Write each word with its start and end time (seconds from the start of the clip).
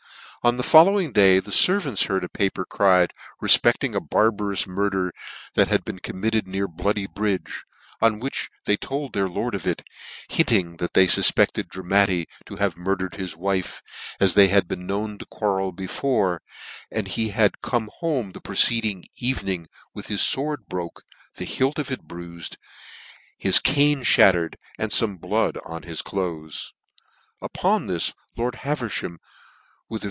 On 0.43 0.57
the 0.57 0.63
following 0.63 1.11
day 1.11 1.39
the 1.39 1.51
fervants 1.51 2.07
heard 2.07 2.23
a 2.23 2.27
pa 2.27 2.47
per 2.51 2.65
cried, 2.65 3.13
refpedfting 3.43 3.93
a 3.93 4.01
barbarous 4.01 4.65
murder 4.65 5.13
that 5.53 5.67
had 5.67 5.85
been 5.85 5.99
committed 5.99 6.47
near 6.47 6.67
Bloody 6.67 7.05
bridge; 7.05 7.63
on 8.01 8.19
which' 8.19 8.49
they 8.65 8.75
told 8.75 9.13
their 9.13 9.27
lord 9.29 9.53
of 9.53 9.67
it, 9.67 9.83
hinting 10.29 10.77
that 10.77 10.95
they 10.95 11.05
fuf 11.05 11.35
peeled 11.35 11.69
Dramatti 11.69 12.25
to 12.47 12.55
have 12.55 12.75
murdered 12.75 13.17
his 13.17 13.37
wife, 13.37 13.83
as 14.19 14.33
they 14.33 14.47
had 14.47 14.67
been 14.67 14.87
known 14.87 15.19
to 15.19 15.27
quarrel 15.27 15.71
before, 15.71 16.41
and 16.89 17.07
he 17.09 17.31
came 17.31 17.89
home 17.99 18.31
the 18.31 18.41
preceding 18.41 19.05
evening 19.17 19.67
with 19.93 20.07
his 20.07 20.21
fword 20.23 20.65
broke, 20.67 21.03
the 21.35 21.45
hilt 21.45 21.77
of 21.77 21.91
it 21.91 22.07
bruifed, 22.07 22.57
his 23.37 23.59
cane 23.59 24.03
mattered, 24.17 24.57
and 24.79 24.89
fome 24.89 25.19
blood 25.21 25.59
on 25.67 25.83
his 25.83 26.01
cloaths. 26.01 26.73
Upon 27.43 27.85
this 27.85 28.15
lord 28.35 28.55
Haverfham, 28.63 29.19
with 29.87 29.99
a. 29.99 29.99